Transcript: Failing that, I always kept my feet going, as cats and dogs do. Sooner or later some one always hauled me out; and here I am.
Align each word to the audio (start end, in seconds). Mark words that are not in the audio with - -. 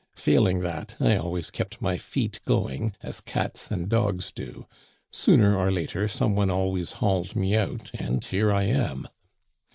Failing 0.15 0.61
that, 0.61 0.95
I 0.99 1.15
always 1.15 1.51
kept 1.51 1.79
my 1.79 1.99
feet 1.99 2.39
going, 2.45 2.95
as 3.03 3.21
cats 3.21 3.69
and 3.69 3.87
dogs 3.87 4.31
do. 4.31 4.65
Sooner 5.11 5.55
or 5.55 5.69
later 5.69 6.07
some 6.07 6.35
one 6.35 6.49
always 6.49 6.93
hauled 6.93 7.35
me 7.35 7.55
out; 7.55 7.91
and 7.93 8.25
here 8.25 8.51
I 8.51 8.63
am. 8.63 9.07